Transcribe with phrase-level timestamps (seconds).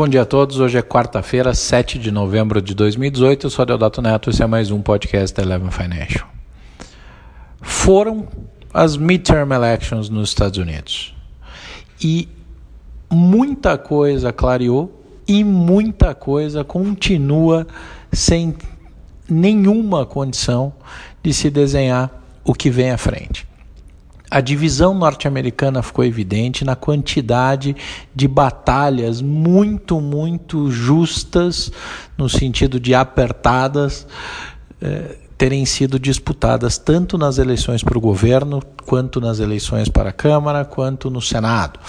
[0.00, 0.58] Bom dia a todos.
[0.58, 3.44] Hoje é quarta-feira, 7 de novembro de 2018.
[3.44, 6.26] Eu sou Deodato Neto esse é mais um podcast da Eleven Financial.
[7.60, 8.26] Foram
[8.72, 11.14] as midterm elections nos Estados Unidos
[12.02, 12.26] e
[13.10, 17.66] muita coisa clareou e muita coisa continua
[18.10, 18.56] sem
[19.28, 20.72] nenhuma condição
[21.22, 22.10] de se desenhar
[22.42, 23.49] o que vem à frente.
[24.30, 27.74] A divisão norte-americana ficou evidente na quantidade
[28.14, 31.72] de batalhas muito, muito justas,
[32.16, 34.06] no sentido de apertadas,
[34.80, 40.12] eh, terem sido disputadas tanto nas eleições para o governo, quanto nas eleições para a
[40.12, 41.80] Câmara, quanto no Senado.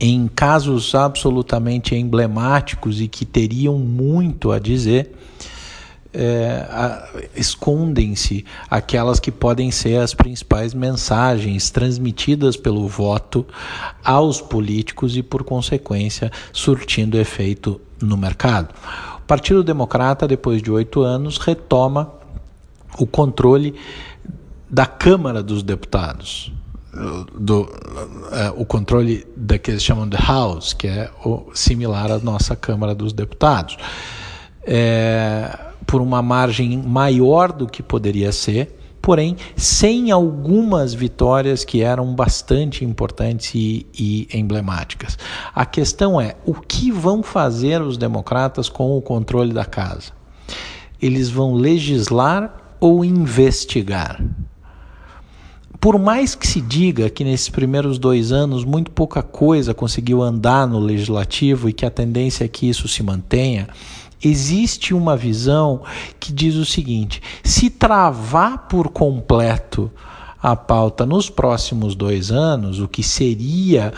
[0.00, 5.12] Em casos absolutamente emblemáticos e que teriam muito a dizer,
[6.14, 13.44] é, escondem-se aquelas que podem ser as principais mensagens transmitidas pelo voto
[14.02, 18.72] aos políticos e, por consequência, surtindo efeito no mercado.
[19.18, 22.12] O Partido Democrata, depois de oito anos, retoma
[22.98, 23.74] o controle
[24.70, 26.52] da Câmara dos Deputados.
[27.36, 32.18] Do, uh, o controle da que eles chamam de House, que é o, similar à
[32.18, 33.76] nossa Câmara dos Deputados.
[34.64, 42.14] É, por uma margem maior do que poderia ser, porém sem algumas vitórias que eram
[42.14, 45.18] bastante importantes e, e, emblemáticas.
[45.54, 50.12] A questão é o que vão fazer os democratas com o controle da casa?
[51.00, 54.24] Eles vão legislar ou investigar?
[55.84, 60.66] Por mais que se diga que nesses primeiros dois anos muito pouca coisa conseguiu andar
[60.66, 63.68] no legislativo e que a tendência é que isso se mantenha,
[64.28, 65.82] existe uma visão
[66.18, 69.90] que diz o seguinte: se travar por completo
[70.42, 73.92] a pauta nos próximos dois anos, o que seria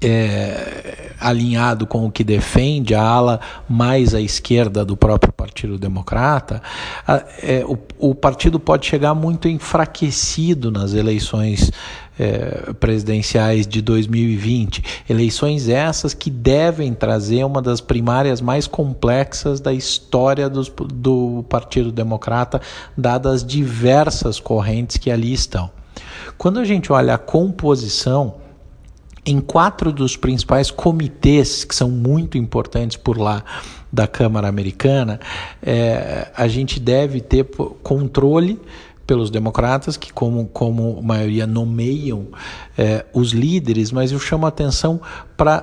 [0.00, 6.62] é, alinhado com o que defende a ala mais à esquerda do próprio Partido Democrata,
[7.06, 11.72] a, é, o, o partido pode chegar muito enfraquecido nas eleições
[12.18, 14.82] é, presidenciais de 2020.
[15.08, 22.60] Eleições essas que devem trazer uma das primárias mais complexas da história do Partido Democrata,
[22.96, 25.70] dadas as diversas correntes que ali estão.
[26.36, 28.34] Quando a gente olha a composição,
[29.28, 33.44] em quatro dos principais comitês que são muito importantes por lá
[33.92, 35.20] da Câmara Americana,
[35.62, 37.44] é, a gente deve ter
[37.82, 38.58] controle
[39.06, 42.28] pelos democratas, que, como, como maioria, nomeiam
[42.76, 45.00] é, os líderes, mas eu chamo a atenção
[45.36, 45.60] para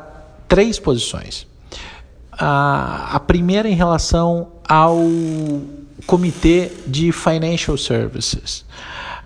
[0.47, 1.47] três posições.
[2.31, 4.99] A, a primeira em relação ao
[6.05, 8.65] Comitê de Financial Services,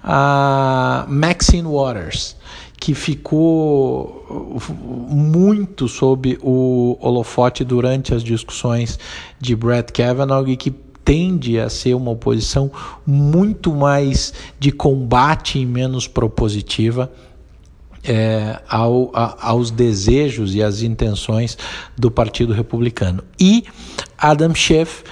[0.01, 2.37] a Maxine Waters,
[2.79, 4.25] que ficou
[5.09, 8.97] muito sob o holofote durante as discussões
[9.39, 10.71] de Brett Kavanaugh e que
[11.03, 12.71] tende a ser uma oposição
[13.05, 17.11] muito mais de combate e menos propositiva.
[18.01, 21.57] É, ao, a, aos desejos e às intenções
[21.97, 23.21] do Partido Republicano.
[23.37, 23.65] E
[24.17, 25.03] Adam Schiff,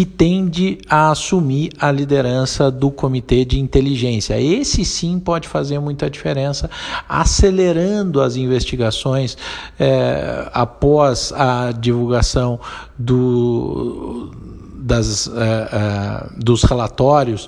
[0.00, 4.40] que tende a assumir a liderança do Comitê de Inteligência.
[4.40, 6.70] Esse sim pode fazer muita diferença,
[7.06, 9.36] acelerando as investigações
[9.78, 12.58] é, após a divulgação
[12.98, 14.30] do
[14.74, 17.46] das, uh, uh, dos relatórios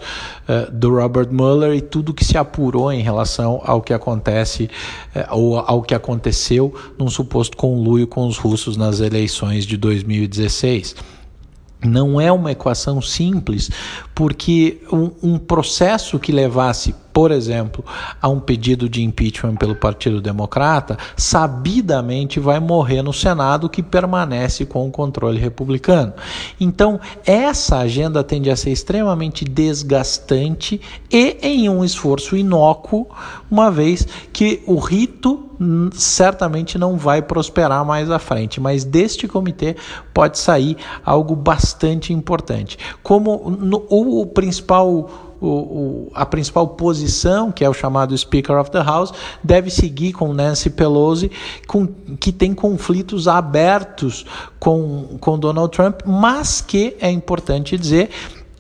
[0.71, 4.69] do Robert Mueller e tudo que se apurou em relação ao que acontece
[5.31, 10.95] ou ao que aconteceu num suposto conluio com os russos nas eleições de 2016.
[11.85, 13.71] Não é uma equação simples,
[14.15, 17.85] porque um, um, processo que levasse, por exemplo,
[18.21, 24.65] a um pedido de impeachment pelo Partido Democrata, sabidamente vai morrer no Senado, que permanece
[24.65, 26.13] com o controle republicano.
[26.59, 30.81] Então, essa agenda tende a ser extremamente desgastante
[31.11, 33.07] e em um esforço inócuo,
[33.51, 35.51] uma vez que o rito
[35.93, 39.77] certamente não vai prosperar mais à frente, mas deste comitê
[40.13, 42.79] pode sair algo bastante importante.
[43.03, 48.71] Como no, o, principal o, o, a principal posição, que é o chamado Speaker of
[48.71, 49.13] the House,
[49.43, 51.31] deve seguir com Nancy Pelosi,
[51.67, 51.87] com,
[52.21, 54.25] que tem conflitos abertos
[54.61, 58.11] com, com Donald Trump, mas que é importante dizer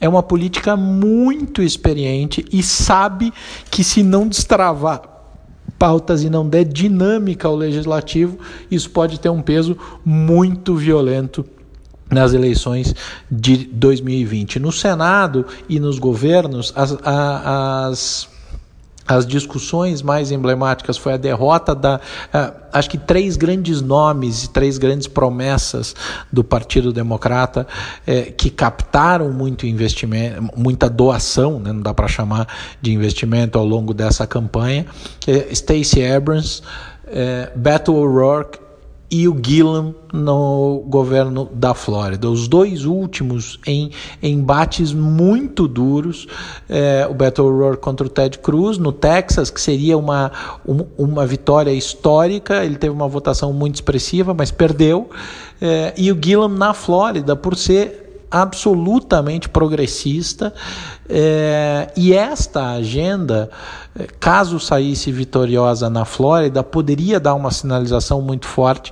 [0.00, 3.32] é uma política muito experiente e sabe
[3.70, 5.02] que se não destravar
[5.78, 8.36] pautas e não der dinâmica ao legislativo,
[8.68, 11.44] isso pode ter um peso muito violento
[12.12, 12.94] nas eleições
[13.30, 14.60] de 2020.
[14.60, 18.32] No Senado e nos governos, as, as
[19.06, 24.50] as discussões mais emblemáticas foi a derrota da uh, acho que três grandes nomes e
[24.50, 25.94] três grandes promessas
[26.32, 27.66] do Partido Democrata
[28.06, 32.46] eh, que captaram muito investimento muita doação né, não dá para chamar
[32.80, 34.86] de investimento ao longo dessa campanha
[35.26, 36.62] eh, Stacey Abrams
[37.08, 38.61] eh, Beto O'Rourke
[39.12, 42.30] e o Gillen no governo da Flórida.
[42.30, 43.90] Os dois últimos em
[44.22, 46.26] embates muito duros,
[46.66, 50.32] é, o Beto O'Rourke contra o Ted Cruz no Texas, que seria uma,
[50.64, 52.64] uma, uma vitória histórica.
[52.64, 55.10] Ele teve uma votação muito expressiva, mas perdeu.
[55.60, 58.01] É, e o Gillen na Flórida, por ser
[58.32, 60.54] absolutamente progressista,
[61.06, 63.50] é, e esta agenda,
[63.94, 68.90] é, caso saísse vitoriosa na Flórida, poderia dar uma sinalização muito forte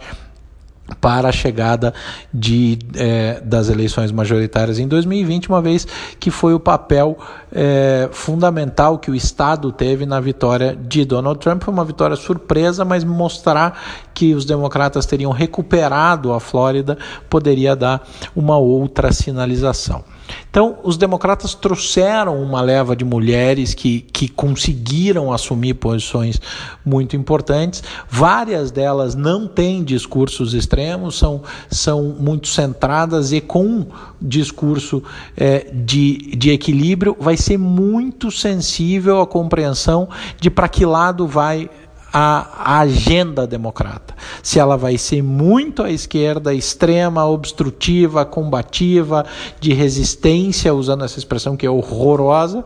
[1.00, 1.92] para a chegada
[2.32, 5.86] de, é, das eleições majoritárias em 2020, uma vez
[6.18, 7.18] que foi o papel
[7.52, 11.62] é, fundamental que o Estado teve na vitória de Donald Trump.
[11.62, 13.80] Foi uma vitória surpresa, mas mostrar
[14.14, 16.98] que os democratas teriam recuperado a Flórida
[17.28, 20.04] poderia dar uma outra sinalização.
[20.50, 26.40] Então, os democratas trouxeram uma leva de mulheres que, que conseguiram assumir posições
[26.84, 27.82] muito importantes.
[28.08, 33.86] Várias delas não têm discursos extremos, são, são muito centradas e com
[34.20, 35.02] discurso
[35.36, 40.08] é, de, de equilíbrio, vai ser muito sensível à compreensão
[40.40, 41.70] de para que lado vai
[42.12, 44.14] a, a agenda democrata.
[44.42, 49.24] Se ela vai ser muito à esquerda, extrema, obstrutiva, combativa,
[49.60, 52.64] de resistência, usando essa expressão que é horrorosa,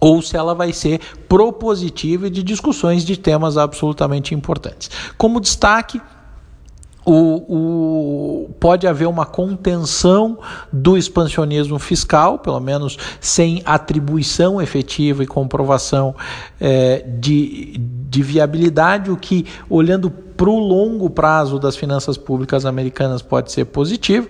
[0.00, 4.90] ou se ela vai ser propositiva e de discussões de temas absolutamente importantes.
[5.16, 6.00] Como destaque,
[7.04, 10.38] o, o, pode haver uma contenção
[10.72, 16.14] do expansionismo fiscal, pelo menos sem atribuição efetiva e comprovação
[16.60, 20.10] é, de, de viabilidade, o que, olhando
[20.42, 24.28] para o longo prazo das finanças públicas americanas, pode ser positivo.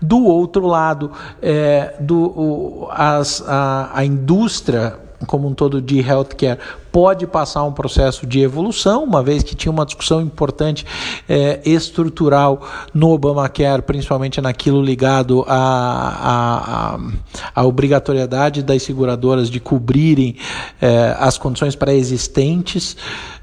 [0.00, 1.12] Do outro lado,
[1.42, 4.96] é, do, o, as, a, a indústria
[5.26, 6.58] como um todo de healthcare
[6.92, 10.86] pode passar um processo de evolução, uma vez que tinha uma discussão importante
[11.28, 16.98] é, estrutural no Obamacare, principalmente naquilo ligado à,
[17.54, 20.36] à, obrigatoriedade das seguradoras de cobrirem
[20.80, 22.96] é, as condições pré-existentes.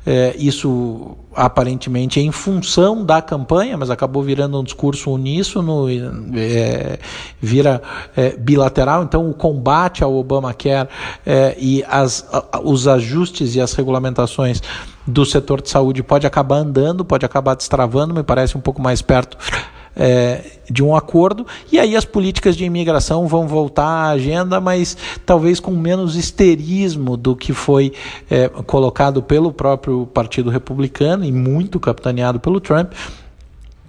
[0.09, 5.85] É, isso aparentemente em função da campanha, mas acabou virando um discurso uníssono,
[6.33, 6.97] é,
[7.39, 7.79] vira
[8.15, 9.03] é, bilateral.
[9.03, 10.89] Então, o combate ao Obamacare
[11.23, 12.27] é, e as,
[12.63, 14.61] os ajustes e as regulamentações
[15.05, 19.01] do setor de saúde pode acabar andando, pode acabar destravando, me parece um pouco mais
[19.01, 19.37] perto
[19.97, 24.95] é, de um acordo, e aí as políticas de imigração vão voltar à agenda, mas
[25.25, 27.93] talvez com menos histerismo do que foi
[28.29, 32.93] é, colocado pelo próprio Partido Republicano e muito capitaneado pelo Trump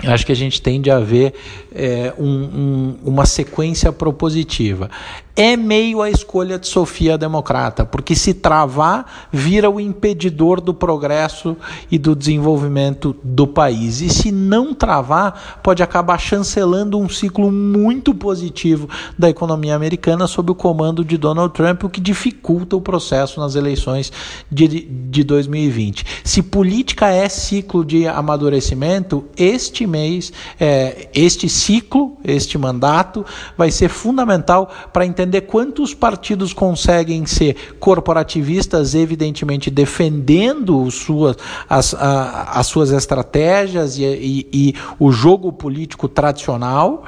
[0.07, 1.35] acho que a gente tende a ver
[1.73, 4.91] é, um, um, uma sequência propositiva
[5.39, 11.57] é meio a escolha de Sofia Democrata, porque se travar, vira o impedidor do progresso
[11.89, 14.01] e do desenvolvimento do país.
[14.01, 20.51] E se não travar, pode acabar chancelando um ciclo muito positivo da economia americana sob
[20.51, 24.11] o comando de Donald Trump, o que dificulta o processo nas eleições
[24.51, 26.05] de, de 2020.
[26.25, 33.25] Se política é ciclo de amadurecimento, este mês, é, este ciclo, este mandato,
[33.57, 41.37] vai ser fundamental para entender quantos partidos conseguem ser corporativistas, evidentemente defendendo suas,
[41.69, 47.05] as, a, as suas estratégias e, e, e o jogo político tradicional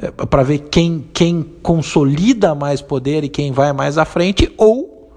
[0.00, 5.12] eh, para ver quem, quem consolida mais poder e quem vai mais à frente, ou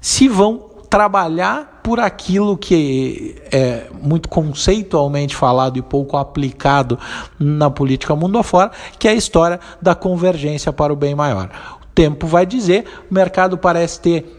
[0.00, 6.98] se vão trabalhar por aquilo que é muito conceitualmente falado e pouco aplicado
[7.40, 11.48] na política mundo afora, que é a história da convergência para o bem maior
[11.94, 12.84] tempo vai dizer.
[13.10, 14.38] O mercado parece ter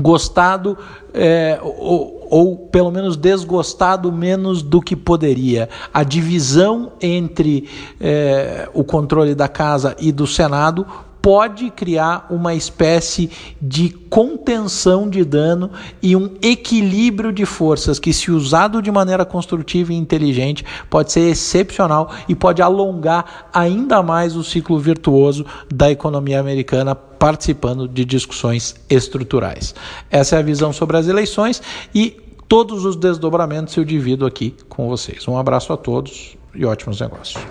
[0.00, 0.76] gostado
[1.14, 5.68] é, ou, ou, pelo menos desgostado menos do que poderia.
[5.92, 7.68] A divisão entre
[8.00, 10.86] é, o controle da casa e do Senado
[11.26, 13.28] pode criar uma espécie
[13.60, 19.92] de contenção de dano e um equilíbrio de forças que, se usado de maneira construtiva
[19.92, 26.38] e inteligente, pode ser excepcional e pode alongar ainda mais o ciclo virtuoso da economia
[26.38, 29.74] americana participando de discussões estruturais.
[30.08, 31.60] Essa é a visão sobre as eleições
[31.92, 35.26] e todos os desdobramentos eu divido aqui com vocês.
[35.26, 37.44] Um abraço a todos e ótimos negócios.